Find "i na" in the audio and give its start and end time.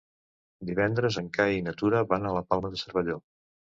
1.57-1.73